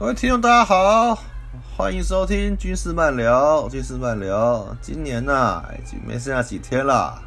[0.00, 1.14] 各位听众，大家好，
[1.76, 3.68] 欢迎收听军事漫聊。
[3.68, 7.20] 军事漫聊，今年呐、已经没剩下几天了，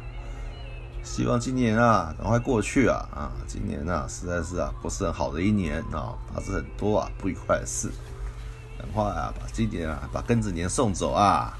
[1.04, 3.30] 希望今年啊赶快过去啊啊！
[3.46, 7.88] 今年呐、实在是啊不是很好的一年啊，发生很多啊不愉快的事，
[8.76, 11.56] 赶快啊把今年啊把庚子年送走啊，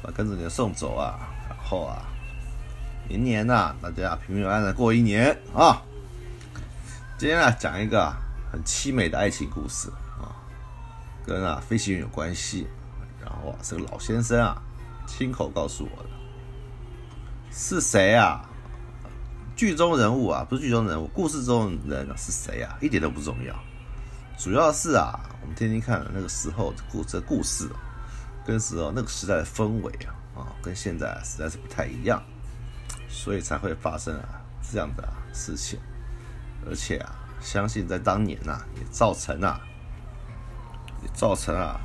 [0.00, 1.18] 把庚子年送走啊，
[1.48, 1.98] 然后啊
[3.08, 5.82] 明年呐、大家平平安安过一年啊。
[7.18, 8.08] 今天啊讲一个
[8.52, 9.90] 很凄美的爱情故事，
[11.28, 12.66] 跟啊飞行员有关系。
[13.20, 14.60] 然后啊，这个老先生啊
[15.06, 16.08] 亲口告诉我的，
[17.52, 18.42] 是谁啊？
[19.54, 22.78] 剧中人物啊，不是剧中人物，故事中人、是谁啊？
[22.80, 23.54] 一点都不重要，
[24.38, 27.68] 主要是啊，我们听听看那个时候的故这故事、
[28.46, 32.22] 跟时候那个时代的氛围啊啊，跟现在、实在是不太一样，
[33.08, 34.40] 所以才会发生啊
[34.70, 35.78] 这样的、事情。
[36.64, 39.60] 而且啊，相信在当年呐、也造成啊，
[41.02, 41.80] 也造成啊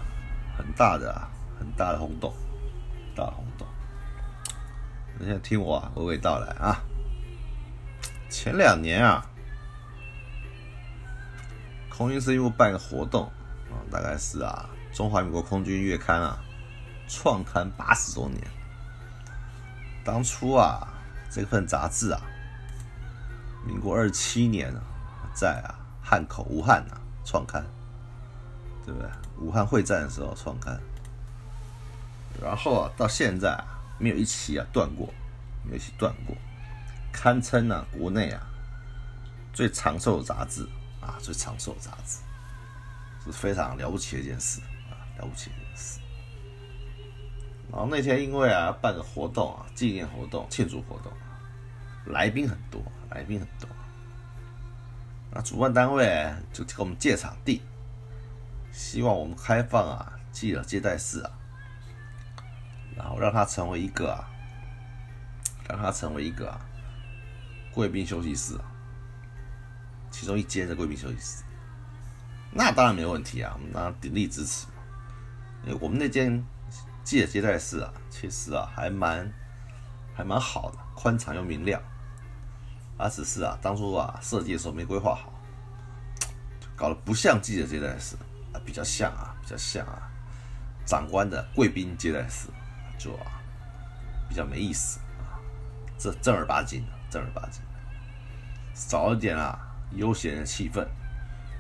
[0.57, 2.33] 很大的、啊、很大的轰动，
[3.15, 3.67] 大轰动。
[5.17, 6.81] 你现在听我娓娓道来啊。
[8.29, 9.25] 前两年啊，
[11.89, 13.25] 空军司令部办个活动
[13.69, 16.37] 啊，大概是啊中华民国空军月刊啊
[17.07, 18.41] 创刊八十周年。
[20.03, 20.87] 当初啊
[21.29, 22.21] 这份杂志啊。
[23.65, 24.81] 民国二七年啊，
[25.33, 27.63] 在啊汉口武汉啊创刊，
[28.85, 29.09] 对不对？
[29.39, 30.79] 武汉会战的时候创刊，
[32.41, 33.65] 然后啊到现在啊
[33.97, 35.13] 没有一期啊断过，
[35.63, 36.35] 没有一期断过，
[37.11, 38.41] 堪称啊国内啊
[39.53, 40.67] 最长寿的杂志
[41.01, 42.19] 啊最长寿的杂志，
[43.25, 45.99] 是非常了不起的一件事啊了不起的一件事。
[47.71, 51.11] 然后那天因为啊办个活动啊纪念活动庆祝活动。
[52.07, 53.69] 来宾很多，来宾很多。
[55.31, 57.61] 那主办单位就给我们借场地，
[58.73, 61.31] 希望我们开放啊记者接待室啊，
[62.97, 64.27] 然后让它成为一个啊，
[65.69, 66.59] 让它成为一个啊
[67.71, 68.65] 贵宾休息室啊，
[70.09, 71.43] 其中一间的贵宾休息室。
[72.51, 74.65] 那当然没问题啊，我们当然鼎力支持。
[75.65, 76.43] 因为我们那间
[77.03, 79.31] 记者接待室啊，其实啊还蛮
[80.15, 81.79] 还蛮好的，宽敞又明亮。
[82.97, 85.31] 啊，只是啊，当初啊设计的时候没规划好，
[86.75, 88.15] 搞得不像记者接待室，
[88.65, 90.09] 比较像啊，比较像啊
[90.85, 92.47] 长官的贵宾接待室，
[92.97, 93.41] 就啊
[94.27, 95.39] 比较没意思啊，
[95.97, 97.79] 这正儿八经的，正儿八经的，
[98.73, 99.59] 少一点啊
[99.91, 100.85] 悠闲的气氛，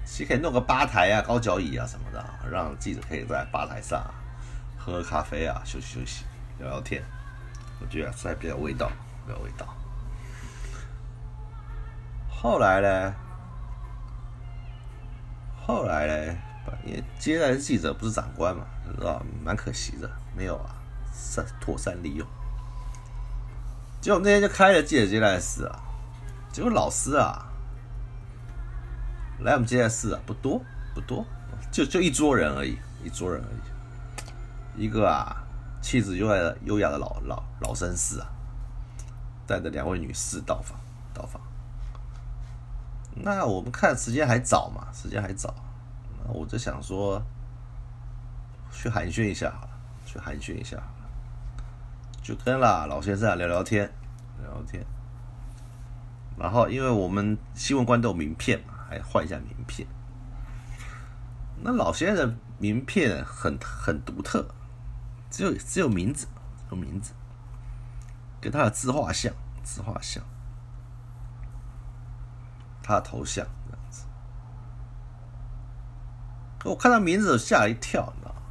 [0.05, 4.03] 其实可以弄个吧台啊、高脚椅啊什么的，让记者可以在吧台上、
[4.77, 6.25] 喝喝咖啡啊、休息休息、
[6.59, 7.03] 聊聊天，
[7.79, 8.89] 我觉得这还比较味道，
[9.25, 9.67] 比较味道。
[12.29, 13.15] 后来呢？
[15.65, 16.37] 后来呢？
[16.85, 18.65] 因为接待的记者不是长官嘛，
[18.97, 20.75] 知道蛮可惜的，没有啊，
[21.13, 22.27] 善妥善利用。
[24.01, 25.79] 结果那天就开了记者接待室啊，
[26.51, 27.45] 结果老师啊
[29.39, 30.61] 来我们接待室啊不多
[30.93, 31.25] 不多，
[31.71, 34.83] 就就一桌人而已，一桌人而已。
[34.85, 35.43] 一个啊
[35.81, 38.27] 气质优雅的优雅的老老老绅士啊，
[39.45, 40.79] 带着两位女士到访
[41.13, 41.41] 到访。
[43.15, 45.53] 那我们看时间还早嘛，时间还早，
[46.27, 47.21] 我就想说，
[48.71, 49.53] 去寒暄一下，
[50.05, 50.77] 去寒暄一下，
[52.21, 53.91] 就跟啦老先生聊聊天，
[54.41, 54.85] 聊聊天。
[56.37, 59.87] 然后因为我们新闻官都有名片嘛，还换一下名片。
[61.61, 64.47] 那老先生名片很很独特，
[65.29, 66.27] 只有只有名字，
[66.71, 67.13] 有名字，
[68.41, 69.33] 跟他的自画像，
[69.63, 70.23] 自画像。
[72.81, 73.45] 他的头像，
[76.63, 78.41] 我看到名字吓了一跳，你知道吗？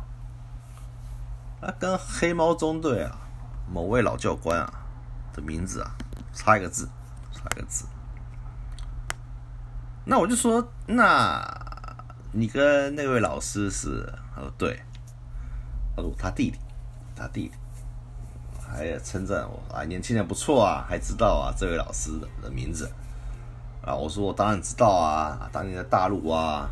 [1.63, 3.17] 他跟黑猫中队啊
[3.73, 4.71] 某位老教官啊
[5.33, 5.91] 的名字啊
[6.35, 6.89] 差一个字，
[7.33, 7.87] 差一个字。
[10.05, 11.43] 那我就说，那
[12.33, 14.13] 你跟那位老师是？
[14.35, 14.83] 他说对，
[15.97, 16.59] 他说他弟弟，
[17.15, 17.55] 他弟弟，
[18.61, 22.11] 还称赞我啊，年轻人不错啊，还知道啊这位老师
[22.43, 22.91] 的名字。
[23.85, 23.93] 啊！
[23.97, 26.71] 我说我当然知道啊，当年的大陆啊，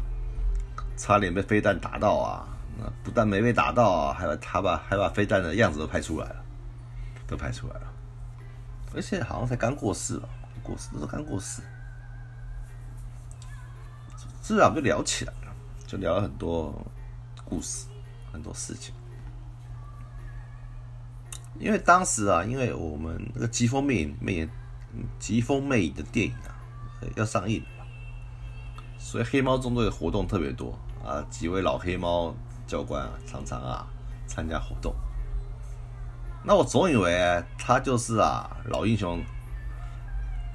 [1.00, 2.46] 差点被飞弹打到啊，
[2.78, 6.44] 那不但没被打到啊，还把他把还把飞弹的样子都拍出来了，
[7.26, 7.86] 都拍出来了，
[8.94, 10.28] 而且好像才刚过世吧，
[10.62, 11.62] 过世都是刚过世，
[14.42, 15.56] 自然就聊起来了，
[15.86, 16.86] 就聊了很多
[17.46, 17.86] 故事，
[18.30, 18.94] 很多事情。
[21.58, 24.46] 因为当时啊，因为我们那个《疾风魅影》魅影，
[25.18, 26.60] 《疾风魅影》的电影啊。
[27.16, 27.64] 要上映，
[28.98, 32.34] 所以黑猫中队的活动特别多啊，几位老黑猫
[32.66, 33.86] 教官，常常啊
[34.26, 34.94] 参加活动。
[36.42, 39.22] 那我总以为他就是啊老英雄，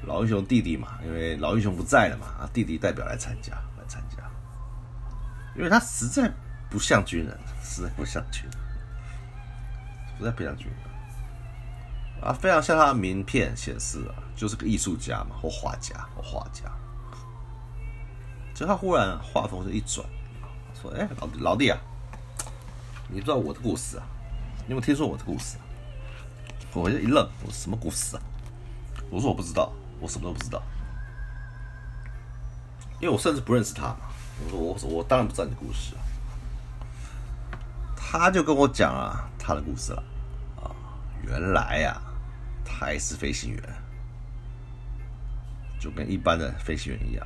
[0.05, 4.17] 老英雄弟弟嘛，因为老英雄不在了嘛，啊弟弟代表来参加来参加，
[5.55, 6.31] 因为他实在
[6.69, 8.51] 不像军人，实在不像军人，
[10.17, 10.75] 实在不像军人
[12.23, 16.63] 啊，非常像他的名片显示啊，就是个艺术家嘛，或画家或画家。
[18.55, 20.07] 就他忽然话锋就一转，
[20.97, 21.77] ：“哎，老老弟啊，
[23.07, 24.03] 你知道我的故事啊？
[24.67, 25.57] 你有没有听说我的故事？”
[26.73, 28.21] 我就一愣，我说什么故事啊？
[29.09, 29.71] 我说我不知道，
[30.01, 30.61] 我什么都不知道，
[32.99, 33.97] 因为我甚至不认识他嘛。
[34.43, 36.01] 我说我我当然不知道你的故事啊。
[37.95, 40.03] 他就跟我讲啊他的故事了
[40.61, 40.71] 啊，
[41.23, 42.01] 原来呀
[42.65, 43.63] 他也是飞行员，
[45.79, 47.25] 就跟一般的飞行员一样，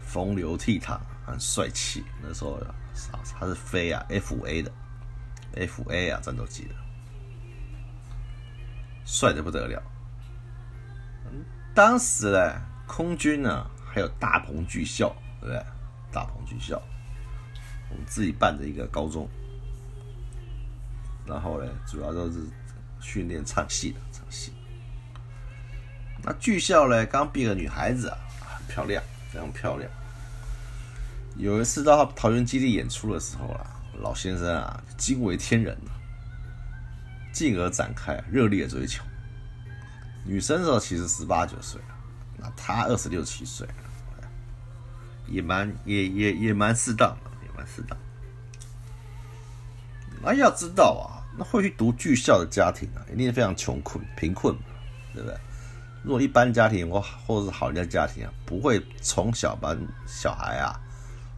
[0.00, 2.04] 风流倜傥，很帅气。
[2.22, 2.58] 那时候
[3.38, 4.72] 他是飞啊 F A 的
[5.56, 6.74] ，F A 啊战斗机的。
[9.04, 9.80] 帅的不得了，
[11.72, 15.64] 当时呢，空军呢还有大鹏剧校，对不对？
[16.10, 16.82] 大鹏剧校，
[17.88, 19.28] 我们自己办的一个高中，
[21.24, 22.40] 然后呢，主要都是
[23.00, 24.52] 训练唱戏的，唱戏。
[26.24, 29.00] 那剧校呢，刚毕业的女孩子啊，很漂亮，
[29.30, 29.88] 非常漂亮。
[31.38, 33.66] 有一次到桃园基地演出的时候啊，
[34.00, 35.76] 老先生啊惊为天人。
[37.32, 39.04] 进而展开热烈追求。
[40.24, 41.88] 女生的时候其实十八九岁了，
[42.38, 43.68] 那他二十六七岁，
[45.26, 47.98] 也蛮也也也蛮适当的，也蛮适当。
[50.22, 54.62] 那要知道啊，那会去读剧校的家庭啊，一定是非常穷困贫困嘛，
[55.12, 55.38] 对不对？
[56.02, 60.72] 如果一般家庭或或者是好人家家庭啊，不会从小把小孩啊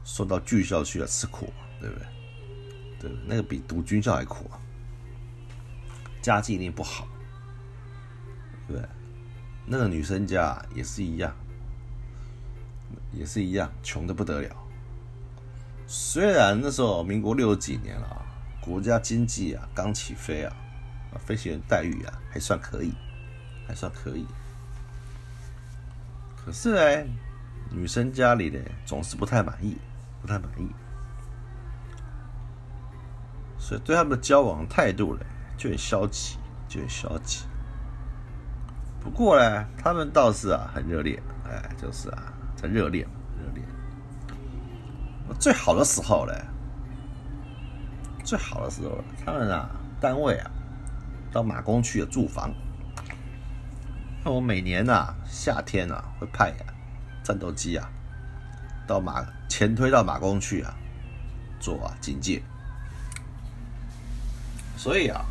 [0.08, 2.06] 送到军校去了吃苦，对不对？
[2.98, 4.56] 对，那个比读军校还苦啊。
[6.22, 7.06] 家境一定不好，
[8.66, 8.88] 对不对？
[9.66, 11.36] 那个女生家也是一样，
[13.12, 14.56] 也是一样，穷的不得了。
[15.86, 18.24] 虽然那时候民国六十几年了啊，
[18.62, 20.56] 国家经济啊刚起飞啊，
[21.18, 22.94] 飞行员待遇啊还算可以，
[23.66, 24.26] 还算可以。
[26.34, 27.10] 可是呢，
[27.70, 29.76] 女生家里呢总是不太满意，
[30.20, 30.68] 不太满意，
[33.58, 35.24] 所以对他们的交往态度呢。
[35.56, 36.38] 就很消极，
[36.68, 37.44] 就很消极。
[39.00, 43.04] 不过呢，他们倒是啊很热烈，哎，就是啊在热恋，
[43.36, 43.66] 热恋。
[45.40, 46.32] 最好的时候呢，
[48.22, 49.68] 最好的时候，他们啊
[50.00, 50.48] 单位啊
[51.32, 52.54] 到马公去有住房。
[54.24, 56.54] 那我每年呐夏天啊会派
[57.24, 57.90] 战斗机啊
[58.88, 60.74] 到马前推到马宫去啊
[61.60, 62.42] 做啊警戒，
[64.76, 65.24] 所以啊。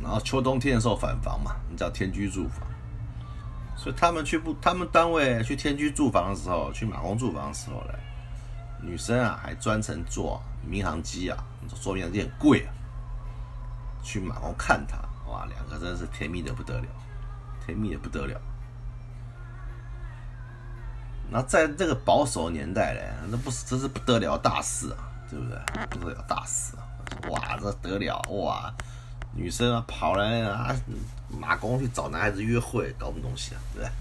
[0.00, 2.66] 然后秋冬天的时候返房嘛，你叫天居住房。
[3.76, 7.92] 所以他们去不，他们单位去天居住房的时候，去马宫住房的时候呢，
[8.80, 11.36] 女生啊还专程坐民航机啊，
[11.80, 12.72] 坐民航机很贵啊，
[14.02, 14.96] 去马宫看他，
[15.30, 16.86] 哇，两个真是甜蜜的不得了，
[17.66, 18.40] 甜蜜的不得了。
[21.30, 24.98] 那在这个保守年代呢，那不是这是不得了大事啊，
[25.30, 25.58] 对不对？
[25.90, 26.80] 不得了大事啊，
[27.30, 28.72] 哇，这得了哇！
[29.34, 30.74] 女生啊，跑来啊，
[31.28, 33.60] 马公去找男孩子约会，搞什么东西啊？
[33.74, 33.92] 对不对？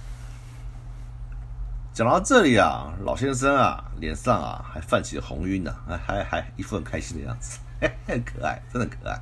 [1.93, 7.59] 讲到这里啊，老先生啊，脸上啊还泛起红晕呢，还还还一副很开心的样子，
[8.07, 9.19] 很 可爱，真的可爱。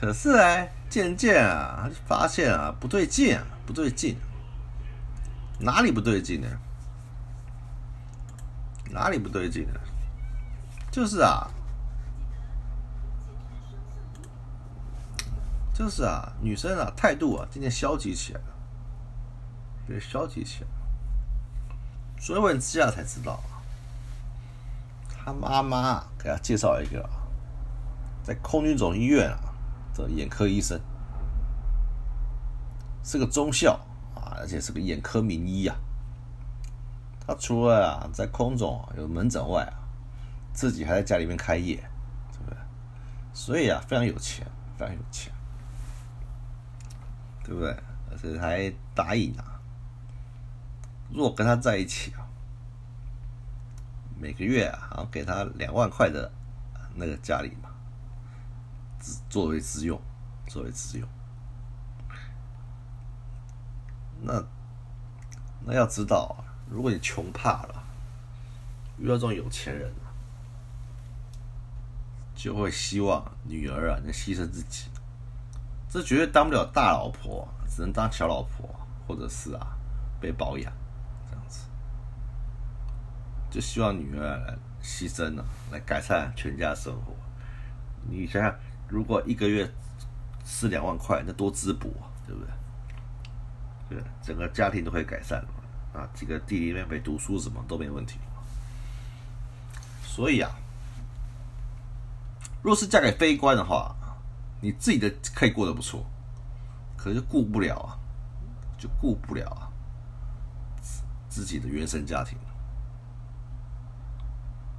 [0.00, 4.16] 可是呢，渐渐啊，发现啊不对劲啊，不对劲，
[5.62, 6.48] 哪里不对劲呢？
[8.90, 9.80] 哪里不对劲呢？
[10.90, 11.48] 就是啊。
[15.74, 18.46] 就是啊，女生啊，态度啊，渐渐消极起来了，
[19.86, 20.68] 对，消极起来。
[22.18, 23.42] 追问之下才知道，
[25.08, 27.08] 他妈妈给他介绍一个，
[28.22, 29.38] 在空军总医院啊
[29.94, 30.78] 的眼科医生，
[33.02, 33.80] 是个中校
[34.38, 35.76] 而且是个眼科名医啊。
[37.26, 39.74] 他除了啊在空总有门诊外啊，
[40.52, 41.76] 自己还在家里面开业，
[42.32, 42.56] 对不对？
[43.32, 44.46] 所以啊，非常有钱，
[44.76, 45.32] 非常有钱。
[47.44, 47.70] 对不对？
[48.08, 49.60] 而且还答应啊，
[51.10, 52.22] 如果跟他在一起啊，
[54.16, 56.30] 每个月啊，给他两万块的
[56.94, 57.68] 那个家里嘛，
[59.28, 60.00] 作为自用，
[60.46, 61.08] 作为自用。
[64.24, 64.42] 那
[65.64, 67.82] 那要知道，如果你穷怕了，
[68.98, 69.92] 遇到这种有钱人，
[72.34, 74.88] 就会希望女儿啊能牺牲自己，
[75.88, 78.68] 这绝对当不了大老婆，只能当小老婆，
[79.06, 79.76] 或者是啊
[80.20, 80.72] 被包养
[81.28, 81.66] 这样子，
[83.50, 87.12] 就希望女儿来牺牲了，来改善全家生活。
[88.08, 88.54] 你想想，
[88.88, 89.68] 如果一个月
[90.44, 92.48] 四两万块，那多滋补啊，对不对？
[93.92, 95.48] 对，整个家庭都会改善了。
[96.00, 98.18] 啊，几个弟弟妹妹读书什么都没问题。
[100.04, 100.50] 所以啊，
[102.62, 103.94] 若是嫁给非官的话，
[104.60, 106.04] 你自己的可以过得不错，
[106.96, 107.98] 可是顾不了啊，
[108.78, 109.68] 就顾不了啊
[111.28, 112.38] 自己的原生家庭。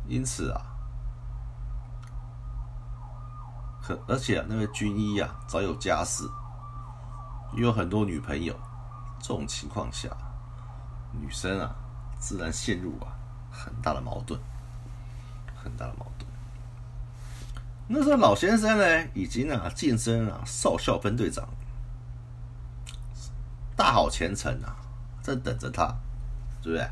[0.08, 0.62] 因此啊，
[3.82, 6.24] 可而且那位军医啊，早有家室，
[7.54, 8.54] 有很多女朋友，
[9.24, 10.10] 这种情况下。
[11.16, 11.76] 女生啊，
[12.20, 13.14] 自然陷入啊
[13.52, 14.40] 很大的矛盾，
[15.56, 16.28] 很大的矛盾。
[17.88, 21.48] 那时候老先生呢，已经啊晋升啊少校分队长，
[23.76, 24.76] 大好前程啊，
[25.22, 25.96] 正等着他，
[26.64, 26.90] 对不对？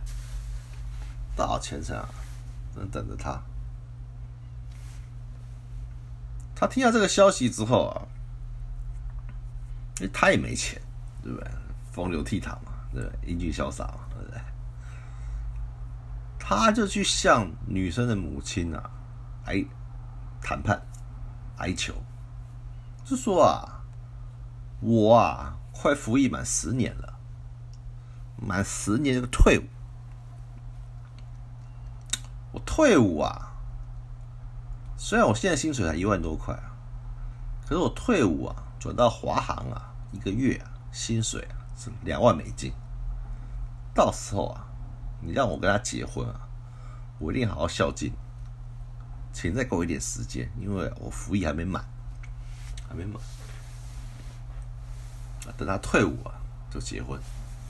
[1.36, 2.08] 大好前程啊，
[2.76, 3.42] 正等着他。
[6.56, 8.06] 他听到这个消息之后啊，
[10.00, 10.80] 因为他也没钱，
[11.24, 11.52] 对不对？
[11.92, 13.30] 风流倜傥嘛，对不对？
[13.30, 14.00] 英俊潇洒嘛。
[14.10, 14.42] 对不对
[16.44, 18.90] 他就去向女生的母亲啊，
[19.46, 19.64] 来
[20.42, 20.82] 谈判、
[21.58, 21.94] 哀求，
[23.06, 23.84] 就说啊，
[24.82, 27.14] 我啊，快服役满十年了，
[28.36, 29.64] 满十年这个退伍，
[32.52, 33.54] 我退伍啊，
[34.98, 36.76] 虽然我现在薪水才一万多块啊，
[37.66, 42.72] 可是我退伍啊，转到华航啊，一个月啊，薪水啊是两万美金，
[43.96, 44.68] 到时候啊。
[45.24, 46.50] 你让我跟他结婚啊，
[47.20, 48.12] 我一定好好孝敬，
[49.32, 51.86] 请再给我一点时间，因为我服役还没满，
[52.90, 53.22] 还没满，
[55.56, 56.34] 等他退伍啊
[56.72, 57.20] 就结婚，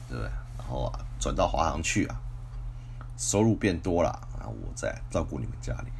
[0.08, 0.32] 对不对？
[0.58, 2.16] 然后啊转到华航去啊，
[3.18, 5.92] 收入变多了啊，我再照顾你们家里。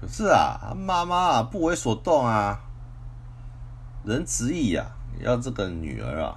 [0.00, 2.58] 可是啊，妈妈啊不为所动啊，
[4.06, 4.86] 人执意啊
[5.20, 6.36] 要这个女儿啊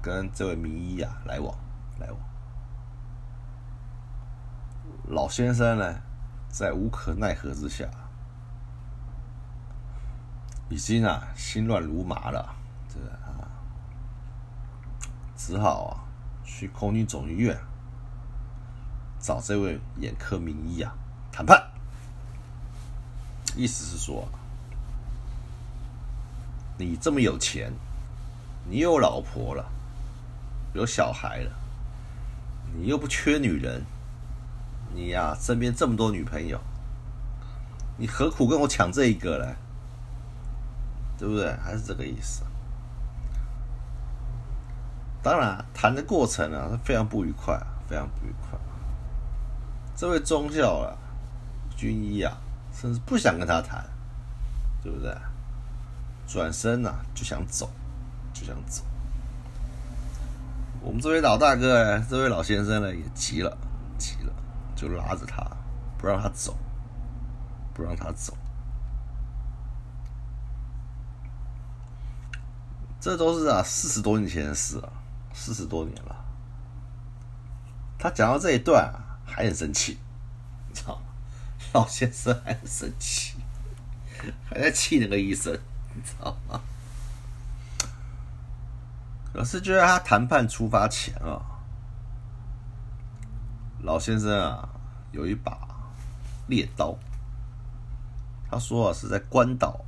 [0.00, 1.54] 跟这位名医啊来往
[1.98, 2.18] 来往。
[5.08, 6.00] 老先生呢，
[6.48, 7.86] 在无可奈何之下，
[10.68, 12.54] 已经啊心乱如麻了，
[12.88, 13.50] 这啊，
[15.36, 16.00] 只好啊
[16.44, 17.58] 去空军总医院
[19.18, 20.94] 找这位眼科名医啊
[21.30, 21.62] 谈判，
[23.54, 24.26] 意思是说，
[26.78, 27.72] 你这么有钱，
[28.68, 29.64] 你有老婆了，
[30.72, 31.50] 有小孩了，
[32.74, 33.84] 你又不缺女人。
[34.94, 36.60] 你呀，身边这么多女朋友，
[37.96, 39.56] 你何苦跟我抢这一个呢？
[41.18, 41.50] 对不对？
[41.64, 42.42] 还是这个意思。
[45.22, 48.58] 当然，谈的过程啊，非常不愉快，非常不愉快。
[49.96, 50.92] 这位中校啊，
[51.76, 52.36] 军医啊，
[52.74, 53.84] 甚至不想跟他谈，
[54.82, 55.16] 对不对？
[56.26, 57.70] 转身呐，就想走，
[58.42, 58.82] 就想走。
[60.80, 63.56] 我们这位老大哥，这位老先生呢，也急了，
[63.96, 64.32] 急了。
[64.74, 65.48] 就拉着他，
[65.96, 66.56] 不让他走，
[67.72, 68.36] 不让他走。
[73.00, 74.90] 这都是啊，四十多年前的事啊，
[75.32, 76.16] 四十多年了。
[77.96, 79.98] 他讲到这一段啊，还很生气，
[80.68, 81.02] 你知道吗？
[81.74, 83.36] 老先生还很生气，
[84.50, 85.56] 还在气那个医生，
[85.94, 86.60] 你知道吗？
[89.32, 91.40] 可是就在他谈判出发前啊，
[93.82, 94.68] 老先生啊。
[95.12, 95.68] 有一把
[96.46, 96.96] 猎刀，
[98.50, 99.78] 他说啊，是在关岛，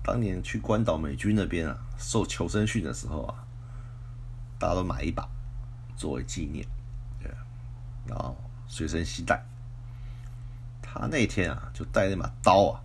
[0.00, 3.34] 当年去关岛美军那边啊受求生训的时候啊，
[4.56, 5.28] 大家都买一把
[5.96, 6.64] 作为纪念，
[7.20, 7.28] 对，
[8.06, 8.36] 然后
[8.68, 9.44] 随身携带。
[10.80, 12.80] 他那天啊就带那把刀啊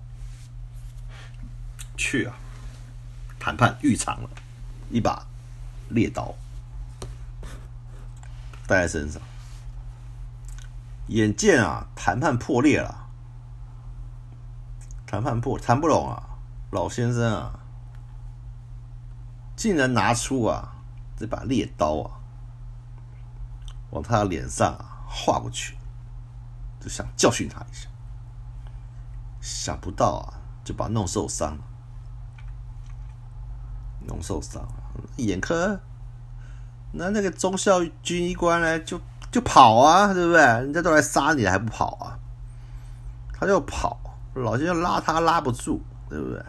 [1.98, 2.36] 去啊
[3.39, 4.29] 谈判浴场了，
[4.89, 5.24] 一把
[5.89, 6.34] 猎刀
[8.67, 9.22] 带在身上。
[11.08, 13.10] 眼见啊，谈判破裂了，
[15.08, 16.38] 谈判破谈不拢啊，
[16.69, 17.60] 老先生啊，
[19.55, 20.75] 竟然拿出啊
[21.17, 22.22] 这把猎刀啊，
[23.89, 25.75] 往他脸上啊划过去，
[26.79, 27.89] 就想教训他一下，
[29.41, 31.63] 想不到啊，就把弄受伤了，
[34.05, 34.62] 弄受伤，
[35.18, 35.79] 眼科
[36.91, 39.00] 那那个中校军医官呢就。
[39.32, 40.41] 就跑啊，对不对？
[40.41, 42.18] 人家都来杀你了还不跑啊？
[43.32, 43.96] 他就跑，
[44.34, 45.79] 老先生拉他拉不住，
[46.10, 46.44] 对不对？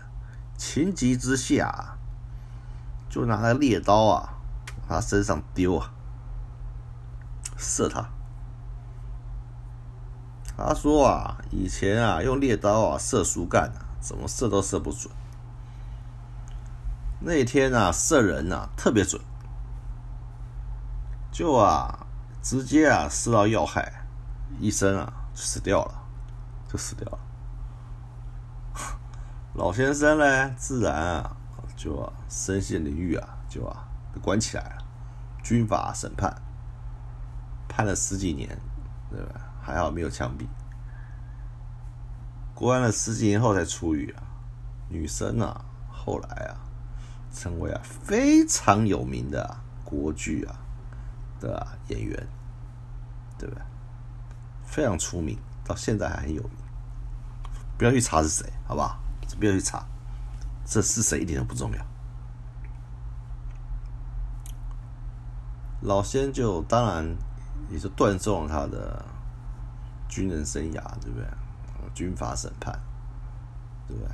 [0.57, 1.99] 情急之下，
[3.11, 4.33] 就拿那猎刀啊，
[4.89, 5.93] 往他身上丢啊，
[7.59, 8.09] 射他。
[10.57, 15.13] 他说啊，以前啊用猎刀啊射树干啊，怎么射都射不准。
[17.23, 19.21] 那天啊射人啊特别准，
[21.31, 22.07] 就啊
[22.43, 24.07] 直接啊射到要害，
[24.59, 26.03] 医生啊死掉了，
[26.67, 27.19] 就死掉了。
[29.55, 31.37] 老先生呢，自然啊
[31.77, 34.85] 就啊身陷囹圄啊，就啊被关起来了，
[35.43, 36.35] 军法审判，
[37.69, 38.59] 判了十几年，
[39.11, 39.41] 对吧？
[39.61, 40.47] 还好没有枪毙。
[42.55, 44.23] 关了十几年后才出狱啊。
[44.89, 46.57] 女生啊，后来啊，
[47.33, 50.57] 成为啊非常有名的啊国剧啊
[51.41, 52.29] 的演员，
[53.39, 53.63] 对不对？
[54.65, 56.53] 非常出名，到现在还很有名。
[57.79, 59.01] 不要去查是谁，好不好？
[59.39, 59.85] 不要去查，
[60.65, 61.87] 这是谁一点都不重要。
[65.83, 67.17] 老先就当然
[67.71, 69.03] 也就断送了他的
[70.09, 71.27] 军人生涯，对不对？
[71.95, 72.79] 军法审判，
[73.89, 74.13] 对不对？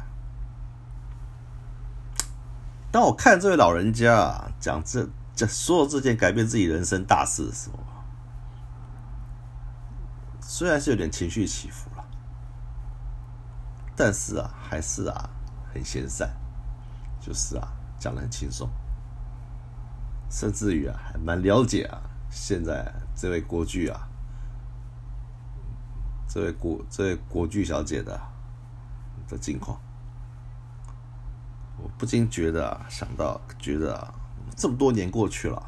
[2.90, 7.78] 当我看这位老人家讲这这所有这件改变自己人生大事的时候，
[10.40, 12.04] 虽然是有点情绪起伏了，
[13.94, 15.28] 但是啊，还是啊
[15.72, 16.30] 很闲散，
[17.20, 17.68] 就是啊
[17.98, 18.68] 讲的很轻松，
[20.30, 24.08] 甚至于啊还蛮了解啊现在这位国剧啊。
[26.28, 28.20] 这位国这位国剧小姐的
[29.28, 29.80] 的近况，
[31.98, 34.14] 不禁觉得，想到觉得，
[34.56, 35.62] 这么多年过去了，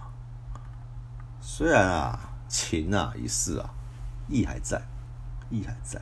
[1.41, 3.71] 虽然啊情啊已逝啊，
[4.29, 4.83] 义还在，
[5.51, 6.01] 义还在。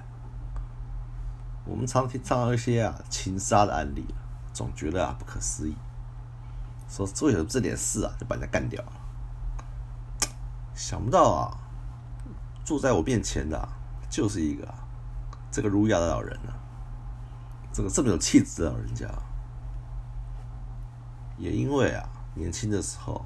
[1.64, 4.06] 我们常听常到一些啊情杀的案例，
[4.52, 5.76] 总觉得啊不可思议，
[6.88, 8.92] 说做有这点事啊就把人家干掉了，
[10.74, 11.58] 想不到啊，
[12.64, 13.68] 坐在我面前的。
[14.08, 14.72] 就是一个
[15.50, 16.52] 这个儒雅的老人呢，
[17.72, 19.04] 这个这么有气质的老人家，
[21.38, 23.25] 也因为啊年轻的时候，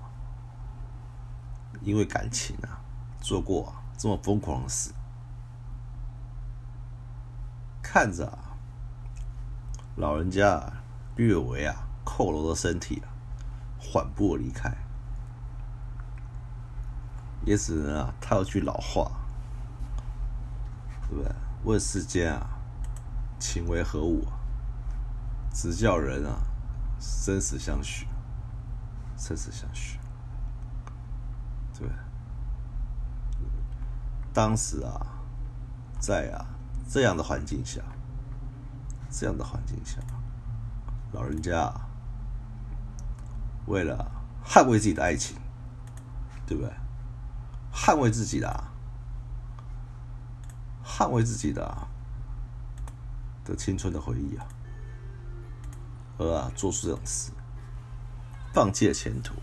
[1.82, 2.80] 因为感情啊
[3.20, 4.92] 做过这么疯狂的事，
[7.82, 8.56] 看着啊
[9.96, 10.72] 老人家
[11.16, 13.08] 略微啊佝偻的身体啊
[13.78, 14.76] 缓步离开，
[17.44, 19.10] 也只能啊套句老话。
[21.08, 21.34] 对不对？
[21.64, 22.50] 问世间啊，
[23.40, 24.24] 情为何物？
[25.52, 26.38] 只叫人啊，
[27.00, 28.06] 生死相许，
[29.16, 29.98] 生死相许。
[31.76, 31.88] 对，
[34.32, 35.06] 当时啊，
[35.98, 36.44] 在啊
[36.88, 37.80] 这样的环境下，
[39.10, 39.98] 这样的环境下，
[41.12, 41.72] 老人家
[43.66, 44.10] 为了
[44.44, 45.36] 捍卫自己的爱情，
[46.46, 46.72] 对不对？
[47.72, 48.64] 捍卫自己的。
[50.82, 51.88] 捍卫自己的
[53.42, 54.44] 的青春的回忆啊，
[56.20, 57.32] 而啊做出这种事，
[58.52, 59.34] 放弃了前途，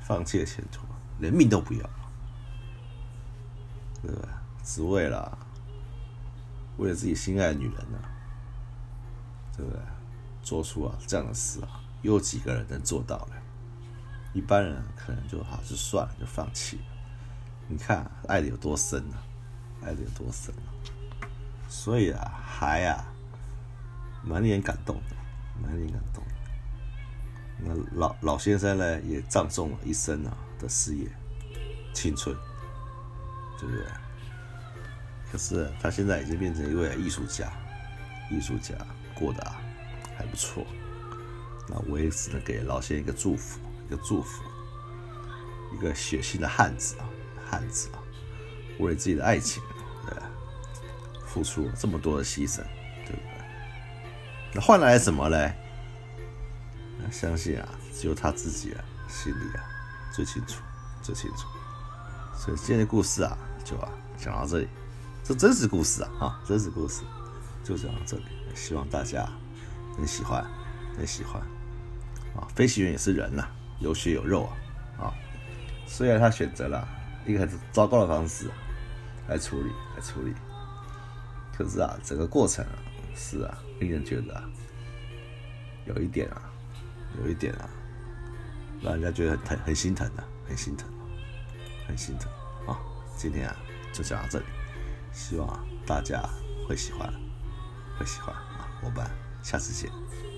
[0.00, 0.80] 放弃了前途，
[1.20, 1.88] 连命都不要，
[4.02, 4.28] 对吧？
[4.64, 5.38] 只为了
[6.78, 7.98] 为了自己心爱的女人呢，
[9.56, 9.80] 对不对？
[10.42, 13.36] 做出啊这样的事啊，有几个人能做到呢？
[14.32, 16.82] 一般人可能就好就算了，就放弃了。
[17.68, 19.16] 你看爱的有多深呢？
[19.80, 20.66] 爱的有多深啊！
[21.68, 23.04] 所以啊，还啊，
[24.24, 25.00] 满脸感动
[25.62, 26.22] 满脸感动。
[27.58, 31.08] 那老老先生呢，也葬送了一生啊的事业、
[31.94, 32.36] 青春，
[33.58, 33.84] 对不对？
[35.30, 37.50] 可是他现在已经变成一位艺术家，
[38.30, 38.74] 艺术家
[39.14, 39.44] 过得
[40.16, 40.66] 还不错。
[41.68, 44.42] 那我也只能给老先生一个祝福，一个祝福，
[45.74, 47.08] 一个血性的汉子啊，
[47.48, 48.02] 汉子啊，
[48.78, 49.62] 为自己的爱情。
[50.04, 50.16] 对
[51.24, 52.60] 付出了这么多的牺牲，
[54.54, 55.54] 那换来什么嘞？
[57.10, 59.64] 相信啊，只有他自己啊，心里啊
[60.14, 60.62] 最清楚，
[61.02, 61.46] 最清楚。
[62.34, 64.68] 所以今天的故事啊，就啊讲到这里。
[65.24, 67.02] 这真实故事啊，啊，真实故事
[67.64, 68.24] 就讲到这里。
[68.54, 69.28] 希望大家
[69.96, 70.44] 能喜欢，
[70.96, 71.40] 能喜欢。
[72.36, 73.46] 啊，飞行员也是人呐，
[73.78, 74.44] 有血有肉
[74.98, 75.04] 啊。
[75.04, 75.14] 啊，
[75.86, 76.86] 虽然他选择了
[77.26, 78.50] 一个很糟糕的方式
[79.28, 80.34] 来处理，来处理。
[81.56, 82.78] 可是啊，整个过程啊，
[83.14, 84.48] 是啊，令人觉得啊，
[85.86, 86.50] 有一点啊，
[87.20, 87.68] 有一点啊，
[88.82, 90.88] 让人家觉得很疼很心疼的，很心疼。
[91.86, 92.30] 很心疼
[92.66, 92.78] 啊。
[93.16, 93.56] 今天啊
[93.92, 94.44] 就讲到这里，
[95.12, 96.22] 希望大家
[96.66, 97.12] 会喜欢，
[97.98, 98.68] 会喜欢啊。
[98.82, 99.04] 我们
[99.42, 100.31] 下次见。